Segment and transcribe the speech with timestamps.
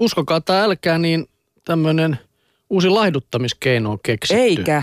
[0.00, 1.26] uskokaa tai älkää, niin
[1.64, 2.18] tämmöinen
[2.70, 4.42] uusi laihduttamiskeino on keksitty.
[4.42, 4.82] Eikä.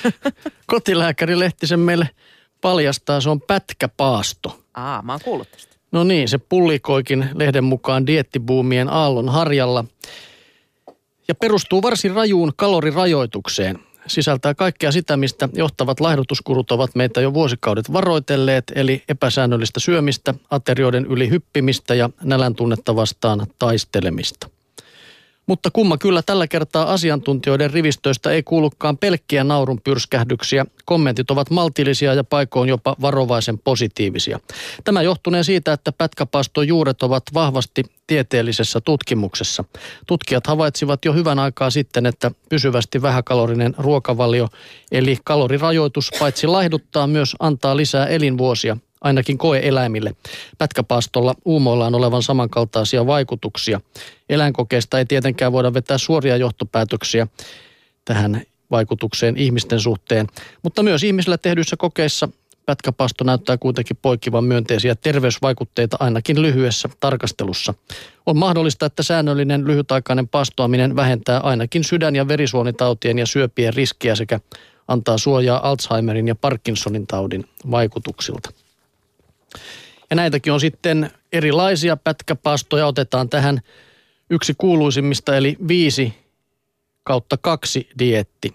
[0.66, 2.08] Kotilääkäri Lehtisen meille
[2.60, 4.60] paljastaa, se on pätkäpaasto.
[4.74, 5.76] Aa, mä oon kuullut tästä.
[5.92, 9.84] No niin, se pullikoikin lehden mukaan diettibuumien aallon harjalla
[11.28, 13.78] ja perustuu varsin rajuun kalorirajoitukseen.
[14.06, 21.06] Sisältää kaikkea sitä, mistä johtavat laihdutuskurut ovat meitä jo vuosikaudet varoitelleet, eli epäsäännöllistä syömistä, aterioiden
[21.06, 24.50] yli hyppimistä ja nälän tunnetta vastaan taistelemista.
[25.50, 30.66] Mutta kumma kyllä tällä kertaa asiantuntijoiden rivistöistä ei kuulukaan pelkkiä naurun pyrskähdyksiä.
[30.84, 34.40] Kommentit ovat maltillisia ja paikoin jopa varovaisen positiivisia.
[34.84, 39.64] Tämä johtuneen siitä, että pätkäpaaston juuret ovat vahvasti tieteellisessä tutkimuksessa.
[40.06, 44.48] Tutkijat havaitsivat jo hyvän aikaa sitten, että pysyvästi vähäkalorinen ruokavalio
[44.92, 50.14] eli kalorirajoitus paitsi laihduttaa myös antaa lisää elinvuosia ainakin koeeläimille.
[50.58, 53.80] Pätkäpaastolla uumoillaan olevan samankaltaisia vaikutuksia.
[54.28, 57.26] Eläinkokeista ei tietenkään voida vetää suoria johtopäätöksiä
[58.04, 60.26] tähän vaikutukseen ihmisten suhteen,
[60.62, 62.28] mutta myös ihmisillä tehdyissä kokeissa
[62.66, 67.74] pätkäpaasto näyttää kuitenkin poikivan myönteisiä terveysvaikutteita ainakin lyhyessä tarkastelussa.
[68.26, 74.40] On mahdollista, että säännöllinen lyhytaikainen paastoaminen vähentää ainakin sydän- ja verisuonitautien ja syöpien riskiä sekä
[74.88, 78.50] antaa suojaa Alzheimerin ja Parkinsonin taudin vaikutuksilta.
[80.10, 82.86] Ja näitäkin on sitten erilaisia pätkäpaastoja.
[82.86, 83.60] Otetaan tähän
[84.30, 86.14] yksi kuuluisimmista eli viisi
[87.04, 88.54] kautta kaksi dietti,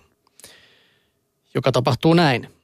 [1.53, 2.54] joka tapahtuu näin.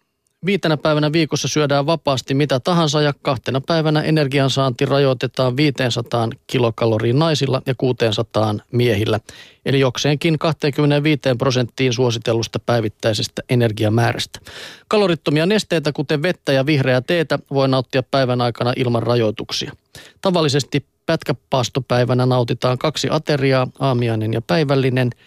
[0.46, 7.62] Viitenä päivänä viikossa syödään vapaasti mitä tahansa ja kahtena päivänä energiansaanti rajoitetaan 500 kilokaloriin naisilla
[7.66, 9.20] ja 600 miehillä.
[9.66, 14.40] Eli jokseenkin 25 prosenttiin suositellusta päivittäisestä energiamäärästä.
[14.88, 19.72] Kalorittomia nesteitä, kuten vettä ja vihreää teetä, voi nauttia päivän aikana ilman rajoituksia.
[20.22, 25.10] Tavallisesti pätkäpaastopäivänä nautitaan kaksi ateriaa, aamiainen ja päivällinen–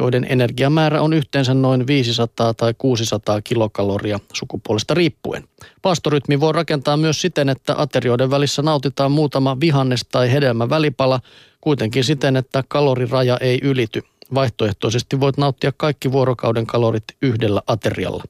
[0.00, 5.44] joiden energiamäärä on yhteensä noin 500 tai 600 kilokaloria sukupuolesta riippuen.
[5.82, 11.20] Paastorytmi voi rakentaa myös siten, että aterioiden välissä nautitaan muutama vihannes tai hedelmä välipala,
[11.60, 14.02] kuitenkin siten, että kaloriraja ei ylity.
[14.34, 18.24] Vaihtoehtoisesti voit nauttia kaikki vuorokauden kalorit yhdellä aterialla.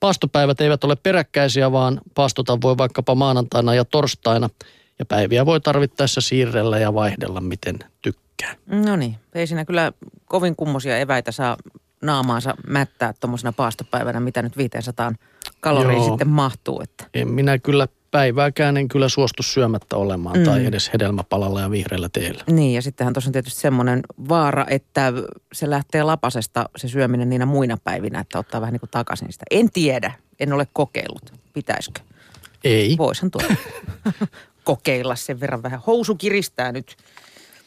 [0.00, 4.50] Paastopäivät eivät ole peräkkäisiä, vaan paastota voi vaikkapa maanantaina ja torstaina,
[4.98, 8.84] ja päiviä voi tarvittaessa siirrellä ja vaihdella miten tykkää pitkään.
[8.84, 9.92] No niin, ei siinä kyllä
[10.24, 11.56] kovin kummosia eväitä saa
[12.02, 15.12] naamaansa mättää tuommoisena paastopäivänä, mitä nyt 500
[15.60, 16.08] kaloria Joo.
[16.08, 16.80] sitten mahtuu.
[16.80, 17.04] Että.
[17.14, 20.44] En minä kyllä päivääkään en kyllä suostu syömättä olemaan mm.
[20.44, 22.44] tai edes hedelmäpalalla ja vihreällä teellä.
[22.46, 25.12] Niin ja sittenhän tuossa on tietysti semmoinen vaara, että
[25.52, 29.44] se lähtee lapasesta se syöminen niinä muina päivinä, että ottaa vähän niin kuin takaisin sitä.
[29.50, 31.32] En tiedä, en ole kokeillut.
[31.52, 32.00] Pitäisikö?
[32.64, 32.94] Ei.
[32.98, 33.54] Voisin tuolla
[34.64, 35.80] kokeilla sen verran vähän.
[35.86, 36.96] Housu kiristää nyt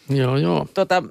[0.09, 0.67] Joo, joo.
[0.73, 1.03] Tota,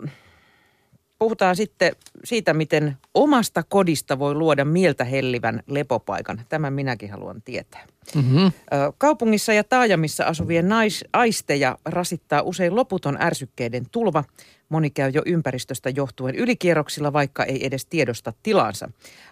[1.19, 6.41] puhutaan sitten siitä, miten omasta kodista voi luoda mieltä hellivän lepopaikan.
[6.49, 7.87] Tämän minäkin haluan tietää.
[8.15, 8.53] Mm-hmm.
[8.99, 14.25] Kaupungissa ja taajamissa asuvien naisaisteja rasittaa usein loputon ärsykkeiden tulva.
[14.69, 18.91] Moni käy jo ympäristöstä johtuen ylikierroksilla, vaikka ei edes tiedosta tilansa.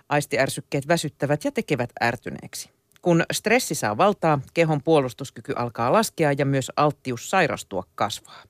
[0.08, 2.70] Aistiärsykkeet väsyttävät ja tekevät ärtyneeksi.
[3.02, 8.42] Kun stressi saa valtaa, kehon puolustuskyky alkaa laskea ja myös alttius sairastua kasvaa.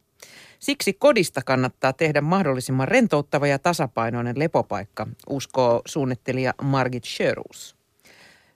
[0.59, 7.77] Siksi kodista kannattaa tehdä mahdollisimman rentouttava ja tasapainoinen lepopaikka, uskoo suunnittelija Margit Sherus.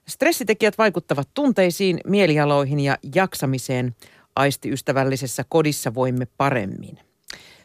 [0.09, 3.94] Stressitekijät vaikuttavat tunteisiin, mielialoihin ja jaksamiseen.
[4.37, 6.99] Aistiystävällisessä kodissa voimme paremmin.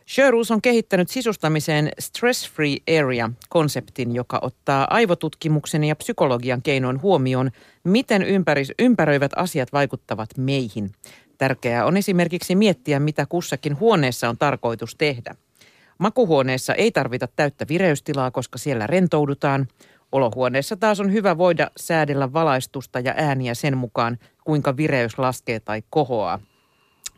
[0.07, 7.51] Sherus on kehittänyt sisustamiseen Stress Free Area-konseptin, joka ottaa aivotutkimuksen ja psykologian keinoin huomioon,
[7.83, 8.25] miten
[8.79, 10.91] ympäröivät asiat vaikuttavat meihin.
[11.41, 15.35] Tärkeää on esimerkiksi miettiä, mitä kussakin huoneessa on tarkoitus tehdä.
[15.97, 19.67] Makuhuoneessa ei tarvita täyttä vireystilaa, koska siellä rentoudutaan.
[20.11, 25.83] Olohuoneessa taas on hyvä voida säädellä valaistusta ja ääniä sen mukaan, kuinka vireys laskee tai
[25.89, 26.39] kohoaa.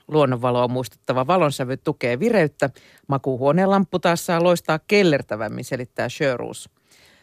[0.08, 2.70] Luonnonvaloa muistuttava valonsävy tukee vireyttä.
[3.08, 6.70] Makuuhuoneen lamppu taas saa loistaa kellertävämmin, selittää Sherus.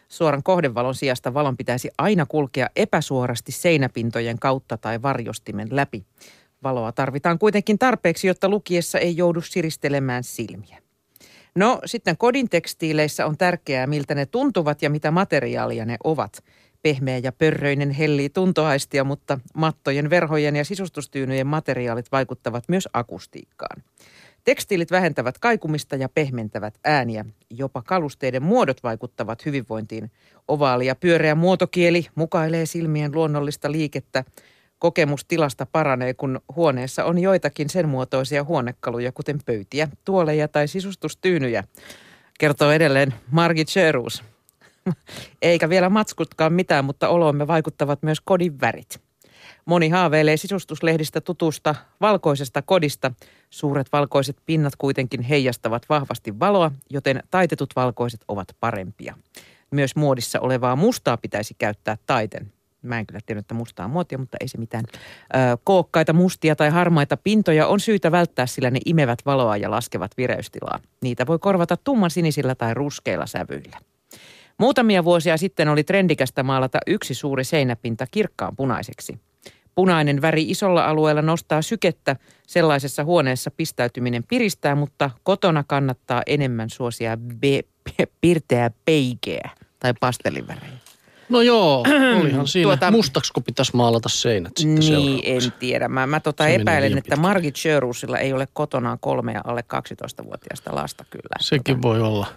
[0.09, 6.05] Suoran kohdevalon sijasta valon pitäisi aina kulkea epäsuorasti seinäpintojen kautta tai varjostimen läpi.
[6.63, 10.77] Valoa tarvitaan kuitenkin tarpeeksi, jotta lukiessa ei joudu siristelemään silmiä.
[11.55, 16.43] No sitten kodin tekstiileissä on tärkeää, miltä ne tuntuvat ja mitä materiaalia ne ovat.
[16.83, 23.83] Pehmeä ja pörröinen hellii tuntohaistia, mutta mattojen, verhojen ja sisustustyynyjen materiaalit vaikuttavat myös akustiikkaan.
[24.43, 27.25] Tekstiilit vähentävät kaikumista ja pehmentävät ääniä.
[27.49, 30.11] Jopa kalusteiden muodot vaikuttavat hyvinvointiin.
[30.47, 34.23] Ovaali ja pyöreä muotokieli mukailee silmien luonnollista liikettä.
[34.81, 41.63] Kokemus tilasta paranee, kun huoneessa on joitakin sen muotoisia huonekaluja, kuten pöytiä, tuoleja tai sisustustyynyjä,
[42.39, 44.23] kertoo edelleen Margit Sherus.
[45.41, 49.01] Eikä vielä matskutkaan mitään, mutta oloomme vaikuttavat myös kodin värit.
[49.65, 53.11] Moni haaveilee sisustuslehdistä tutusta valkoisesta kodista.
[53.49, 59.15] Suuret valkoiset pinnat kuitenkin heijastavat vahvasti valoa, joten taitetut valkoiset ovat parempia.
[59.71, 62.51] Myös muodissa olevaa mustaa pitäisi käyttää taiten.
[62.81, 64.83] Mä en kyllä tiedä, että mustaa muotia, mutta ei se mitään.
[64.93, 70.11] Ö, kookkaita mustia tai harmaita pintoja on syytä välttää, sillä ne imevät valoa ja laskevat
[70.17, 70.79] vireystilaa.
[71.01, 73.77] Niitä voi korvata tumman sinisillä tai ruskeilla sävyillä.
[74.57, 79.19] Muutamia vuosia sitten oli trendikästä maalata yksi suuri seinäpinta kirkkaan punaiseksi.
[79.75, 82.15] Punainen väri isolla alueella nostaa sykettä.
[82.47, 87.63] Sellaisessa huoneessa pistäytyminen piristää, mutta kotona kannattaa enemmän suosia be-
[88.21, 89.49] pirteää peikeä
[89.79, 90.90] tai pastellivärejä.
[91.31, 91.85] No joo,
[92.21, 92.63] olihan siinä.
[92.63, 95.31] Tuota- Tuota, Mustaks kun pitäisi maalata seinät sitten Niin, seuraavaksi?
[95.47, 95.87] en tiedä.
[95.87, 97.21] Mä, mä tota Se epäilen, että pitkälle.
[97.21, 101.35] Margit Sherusilla ei ole kotonaan kolmea alle 12-vuotiaista lasta kyllä.
[101.39, 102.27] Sekin tota, voi olla.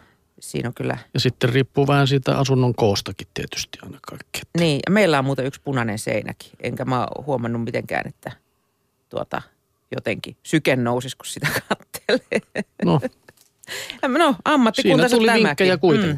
[0.40, 0.98] Siinä on kyllä.
[1.14, 4.40] Ja sitten riippuu vähän siitä asunnon koostakin tietysti aina kaikki.
[4.58, 6.50] Niin, ja meillä on muuten yksi punainen seinäkin.
[6.62, 8.32] Enkä mä huomannut mitenkään, että
[9.08, 9.42] tuota,
[9.94, 12.64] jotenkin syke nousisi, kun sitä kattelee.
[12.84, 13.00] No,
[14.18, 15.46] No, ammattikunta Siinä tuli tämäkin.
[15.48, 16.16] vinkkejä kuitenkin.